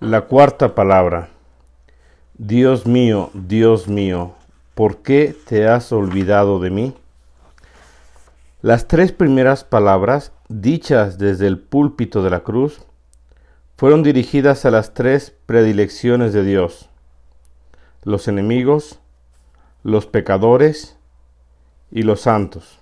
[0.00, 1.28] La cuarta palabra.
[2.38, 4.32] Dios mío, Dios mío,
[4.74, 6.94] ¿por qué te has olvidado de mí?
[8.62, 12.80] Las tres primeras palabras, dichas desde el púlpito de la cruz,
[13.76, 16.88] fueron dirigidas a las tres predilecciones de Dios,
[18.02, 19.00] los enemigos,
[19.82, 20.96] los pecadores
[21.90, 22.78] y los santos.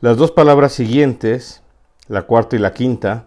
[0.00, 1.64] Las dos palabras siguientes,
[2.06, 3.26] la cuarta y la quinta,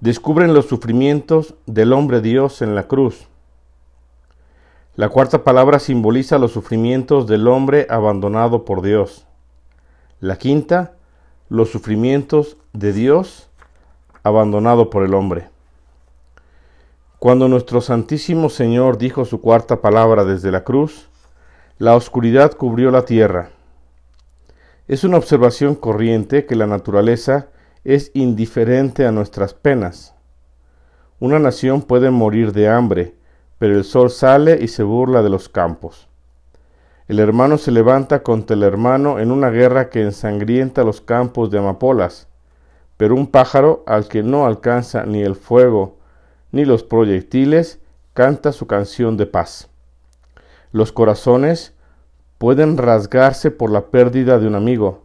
[0.00, 3.26] descubren los sufrimientos del hombre Dios en la cruz.
[4.96, 9.26] La cuarta palabra simboliza los sufrimientos del hombre abandonado por Dios.
[10.20, 10.94] La quinta,
[11.48, 13.48] los sufrimientos de Dios
[14.22, 15.48] abandonado por el hombre.
[17.18, 21.08] Cuando nuestro Santísimo Señor dijo su cuarta palabra desde la cruz,
[21.78, 23.50] la oscuridad cubrió la tierra.
[24.88, 27.48] Es una observación corriente que la naturaleza
[27.84, 30.14] es indiferente a nuestras penas.
[31.18, 33.14] Una nación puede morir de hambre,
[33.58, 36.08] pero el sol sale y se burla de los campos.
[37.08, 41.58] El hermano se levanta contra el hermano en una guerra que ensangrienta los campos de
[41.58, 42.28] amapolas,
[42.96, 45.98] pero un pájaro al que no alcanza ni el fuego
[46.52, 47.80] ni los proyectiles
[48.12, 49.68] canta su canción de paz.
[50.72, 51.74] Los corazones
[52.38, 55.04] pueden rasgarse por la pérdida de un amigo,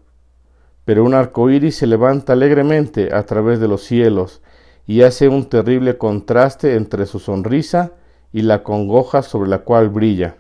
[0.85, 4.41] pero un arco iris se levanta alegremente a través de los cielos
[4.87, 7.93] y hace un terrible contraste entre su sonrisa
[8.31, 10.35] y la congoja sobre la cual brilla.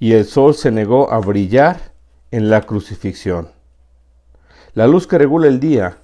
[0.00, 1.92] Y el sol se negó a brillar
[2.32, 3.48] en la crucifixión.
[4.74, 5.98] La luz que regula el día,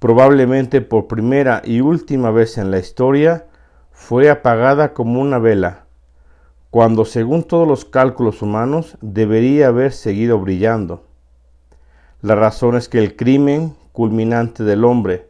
[0.00, 3.46] probablemente por primera y última vez en la historia,
[3.92, 5.86] fue apagada como una vela,
[6.70, 11.05] cuando según todos los cálculos humanos debería haber seguido brillando.
[12.26, 15.28] La razón es que el crimen culminante del hombre,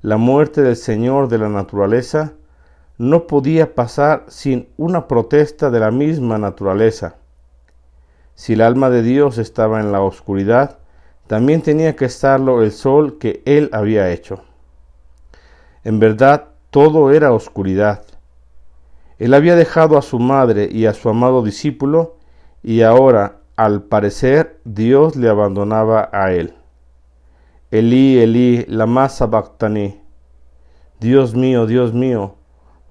[0.00, 2.34] la muerte del Señor de la naturaleza,
[2.98, 7.16] no podía pasar sin una protesta de la misma naturaleza.
[8.36, 10.78] Si el alma de Dios estaba en la oscuridad,
[11.26, 14.44] también tenía que estarlo el sol que Él había hecho.
[15.82, 18.04] En verdad, todo era oscuridad.
[19.18, 22.18] Él había dejado a su madre y a su amado discípulo,
[22.62, 26.54] y ahora al parecer Dios le abandonaba a él.
[27.70, 30.00] Elí, Elí, lama sabachthani.
[30.98, 32.36] Dios mío, Dios mío,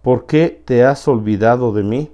[0.03, 2.11] ¿por qué te has olvidado de mí?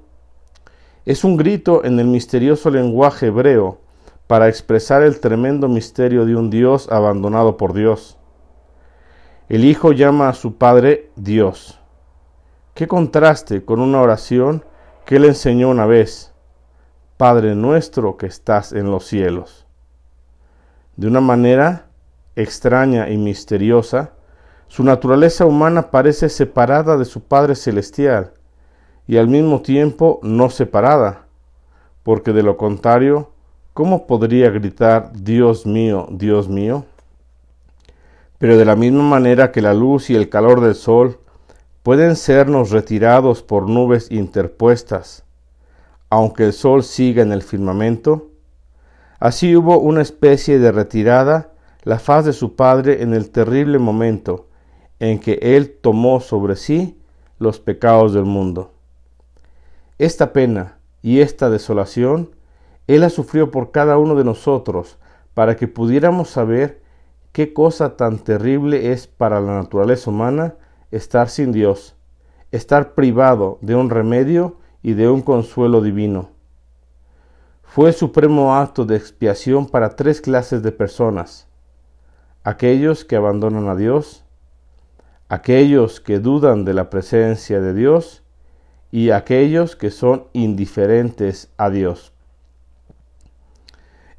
[1.04, 3.80] Es un grito en el misterioso lenguaje hebreo
[4.26, 8.18] para expresar el tremendo misterio de un Dios abandonado por Dios.
[9.50, 11.78] El Hijo llama a su Padre Dios.
[12.74, 14.64] Qué contraste con una oración
[15.06, 16.34] que él enseñó una vez.
[17.18, 19.66] Padre nuestro que estás en los cielos.
[20.98, 21.88] De una manera
[22.36, 24.12] extraña y misteriosa,
[24.68, 28.34] su naturaleza humana parece separada de su Padre Celestial
[29.08, 31.28] y al mismo tiempo no separada,
[32.04, 33.31] porque de lo contrario,
[33.74, 36.84] ¿cómo podría gritar Dios mío, Dios mío?
[38.40, 41.22] Pero de la misma manera que la luz y el calor del sol
[41.81, 45.24] pueden sernos retirados por nubes interpuestas,
[46.16, 48.31] aunque el sol siga en el firmamento?
[49.20, 51.52] Así hubo una especie de retirada
[51.84, 54.48] la faz de su padre en el terrible momento
[55.00, 56.98] en que él tomó sobre sí
[57.38, 58.72] los pecados del mundo.
[59.98, 62.31] Esta pena y esta desolación
[62.88, 64.98] él la sufrió por cada uno de nosotros
[65.34, 66.81] para que pudiéramos saber
[67.34, 70.56] qué cosa tan terrible es para la naturaleza humana
[70.92, 71.96] estar sin Dios,
[72.52, 76.29] estar privado de un remedio y de un consuelo divino.
[77.63, 81.47] Fue supremo acto de expiación para tres clases de personas.
[82.44, 84.24] Aquellos que abandonan a Dios,
[85.28, 88.22] aquellos que dudan de la presencia de Dios
[88.91, 92.13] y aquellos que son indiferentes a Dios.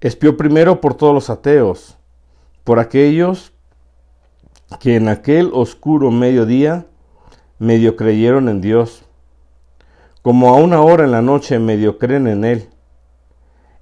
[0.01, 1.97] Espió primero por todos los ateos,
[2.65, 3.53] por aquellos
[4.81, 6.87] que en aquel oscuro mediodía
[7.61, 9.06] medio creyeron en Dios,
[10.27, 12.69] como a una hora en la noche medio creen en Él.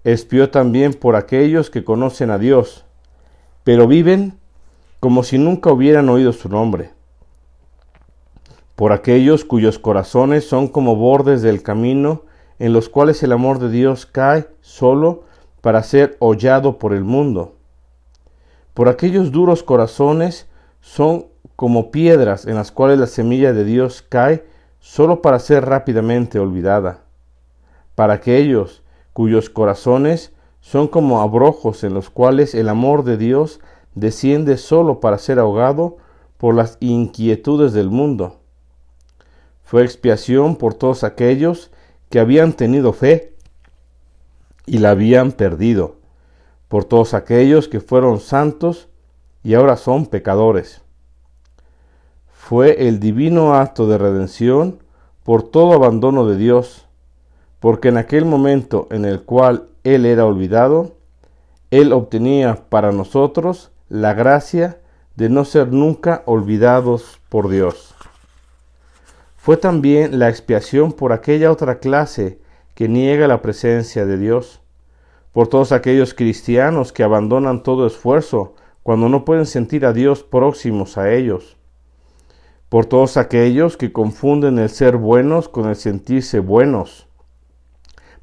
[0.04, 2.84] Espió también por aquellos que conocen a Dios,
[3.62, 4.38] pero viven
[5.00, 6.90] como si nunca hubieran oído su nombre.
[8.76, 12.24] Por aquellos cuyos corazones son como bordes del camino
[12.58, 15.24] en los cuales el amor de Dios cae solo
[15.62, 17.54] para ser hollado por el mundo.
[18.74, 20.46] Por aquellos duros corazones
[20.82, 21.24] son
[21.56, 24.44] como piedras en las cuales la semilla de Dios cae
[24.84, 27.04] solo para ser rápidamente olvidada,
[27.94, 28.82] para aquellos
[29.14, 33.60] cuyos corazones son como abrojos en los cuales el amor de Dios
[33.94, 35.96] desciende solo para ser ahogado
[36.36, 38.40] por las inquietudes del mundo.
[39.62, 41.70] Fue expiación por todos aquellos
[42.10, 43.32] que habían tenido fe
[44.66, 45.96] y la habían perdido,
[46.68, 48.90] por todos aquellos que fueron santos
[49.42, 50.83] y ahora son pecadores.
[52.46, 54.82] Fue el divino acto de redención
[55.22, 56.86] por todo abandono de Dios,
[57.58, 60.92] porque en aquel momento en el cual Él era olvidado,
[61.70, 64.78] Él obtenía para nosotros la gracia
[65.16, 67.94] de no ser nunca olvidados por Dios.
[69.36, 72.40] Fue también la expiación por aquella otra clase
[72.74, 74.60] que niega la presencia de Dios,
[75.32, 80.98] por todos aquellos cristianos que abandonan todo esfuerzo cuando no pueden sentir a Dios próximos
[80.98, 81.56] a ellos,
[82.74, 87.06] por todos aquellos que confunden el ser buenos con el sentirse buenos,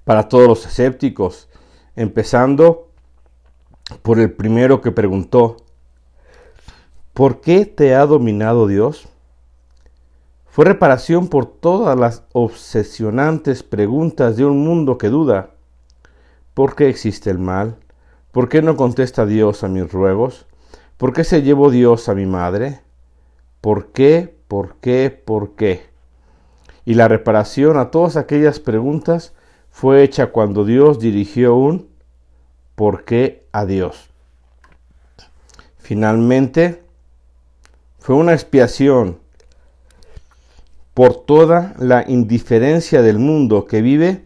[0.04, 1.48] para todos los escépticos,
[1.96, 2.90] empezando
[4.02, 5.56] por el primero que preguntó,
[7.14, 9.08] ¿Por qué te ha dominado Dios?
[10.48, 15.52] Fue reparación por todas las obsesionantes preguntas de un mundo que duda.
[16.54, 17.78] ¿Por qué existe el mal?
[18.34, 20.46] ¿Por qué no contesta Dios a mis ruegos?
[20.98, 22.82] ¿Por qué se llevó Dios a mi madre?
[23.62, 24.41] ¿Por qué?
[24.52, 25.10] ¿Por qué?
[25.12, 25.86] ¿Por qué?
[26.84, 29.32] Y la reparación a todas aquellas preguntas
[29.70, 31.88] fue hecha cuando Dios dirigió un
[32.76, 34.10] ¿por qué a Dios?
[35.78, 36.84] Finalmente,
[37.98, 39.20] fue una expiación
[40.94, 44.26] por toda la indiferencia del mundo que vive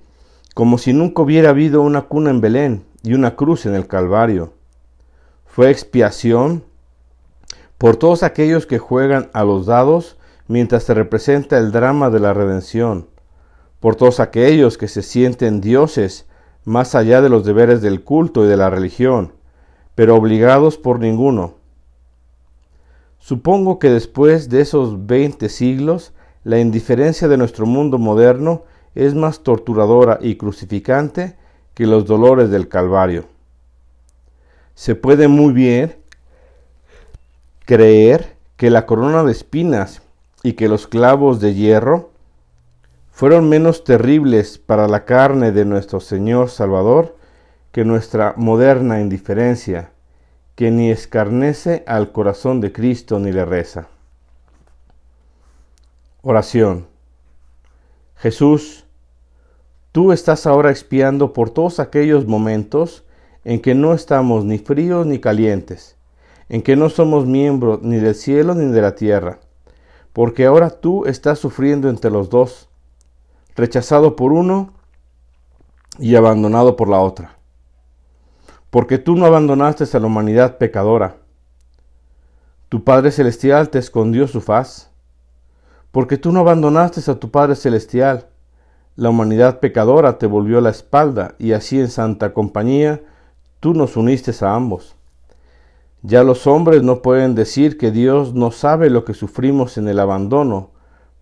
[0.55, 4.53] como si nunca hubiera habido una cuna en Belén y una cruz en el Calvario.
[5.45, 6.63] Fue expiación
[7.77, 10.17] por todos aquellos que juegan a los dados
[10.47, 13.07] mientras se representa el drama de la redención,
[13.79, 16.27] por todos aquellos que se sienten dioses
[16.63, 19.33] más allá de los deberes del culto y de la religión,
[19.95, 21.55] pero obligados por ninguno,
[23.25, 26.13] Supongo que después de esos veinte siglos,
[26.43, 31.35] la indiferencia de nuestro mundo moderno es más torturadora y crucificante
[31.73, 33.25] que los dolores del Calvario.
[34.75, 35.97] Se puede muy bien
[37.65, 40.01] creer que la corona de espinas
[40.43, 42.11] y que los clavos de hierro
[43.11, 47.17] fueron menos terribles para la carne de nuestro Señor Salvador
[47.71, 49.91] que nuestra moderna indiferencia
[50.55, 53.87] que ni escarnece al corazón de Cristo ni le reza.
[56.21, 56.87] Oración.
[58.15, 58.85] Jesús,
[59.91, 63.03] tú estás ahora expiando por todos aquellos momentos
[63.43, 65.95] en que no estamos ni fríos ni calientes,
[66.49, 69.39] en que no somos miembros ni del cielo ni de la tierra,
[70.13, 72.69] porque ahora tú estás sufriendo entre los dos,
[73.55, 74.73] rechazado por uno
[75.99, 77.35] y abandonado por la otra
[78.75, 81.15] porque tú no abandonaste a la humanidad pecadora.
[82.67, 84.91] Tu Padre Celestial te escondió su faz,
[85.93, 88.27] porque tú no abandonaste a tu Padre Celestial.
[88.97, 93.01] La humanidad pecadora te volvió la espalda y así en santa compañía
[93.61, 94.97] tú nos uniste a ambos.
[96.07, 99.99] Ya los hombres no pueden decir que Dios no sabe lo que sufrimos en el
[99.99, 100.69] abandono,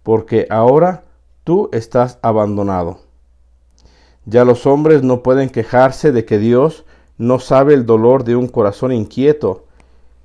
[0.04, 1.06] porque ahora
[1.46, 3.00] tú estás abandonado.
[4.26, 6.84] Ya los hombres no pueden quejarse de que Dios
[7.18, 9.68] no sabe el dolor de un corazón inquieto,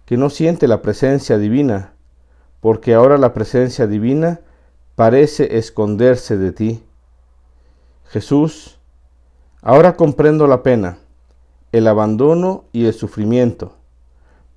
[0.06, 1.92] que no siente la presencia divina,
[2.58, 4.40] porque ahora la presencia divina
[4.96, 6.82] parece esconderse de ti.
[8.06, 8.80] Jesús,
[9.62, 10.98] ahora comprendo la pena,
[11.70, 13.77] el abandono y el sufrimiento,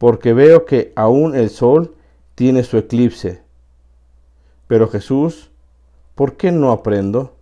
[0.02, 1.94] porque veo que aún el sol
[2.34, 3.44] tiene su eclipse.
[4.66, 5.52] Pero Jesús,
[6.16, 7.36] ¿por qué no aprendo?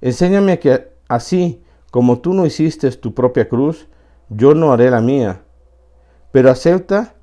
[0.00, 1.62] Enséñame que así
[1.92, 3.86] como tú no hiciste tu propia cruz,
[4.28, 5.42] yo no haré la mía,
[6.32, 7.14] pero acepta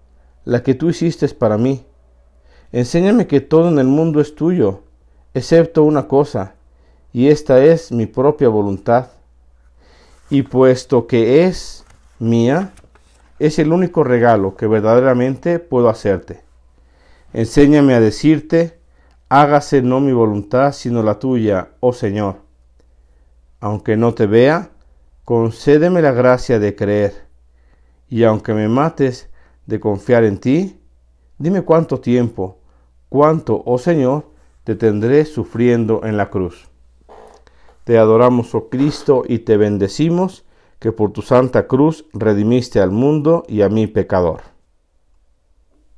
[0.45, 1.85] la que tú hiciste para mí.
[2.71, 4.83] Enséñame que todo en el mundo es tuyo,
[5.33, 6.55] excepto una cosa,
[7.11, 9.09] y esta es mi propia voluntad.
[10.29, 11.83] Y puesto que es
[12.17, 12.71] mía,
[13.43, 16.43] es el único regalo que verdaderamente puedo hacerte.
[17.33, 18.79] Enséñame a decirte,
[19.27, 22.37] hágase no mi voluntad, sino la tuya, oh Señor.
[23.59, 24.69] Aunque no te vea,
[25.25, 27.27] concédeme la gracia de creer,
[28.07, 29.29] y aunque me mates
[29.65, 30.79] de confiar en ti,
[31.37, 32.59] dime cuánto tiempo,
[33.09, 34.31] cuánto, oh Señor,
[34.63, 36.69] te tendré sufriendo en la cruz.
[37.83, 40.45] Te adoramos, oh Cristo, y te bendecimos,
[40.83, 44.52] que por tu santa cruz redimiste al mundo y a mi pecador.